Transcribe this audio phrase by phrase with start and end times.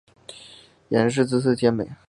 [0.89, 1.87] 阎氏姿色艳美。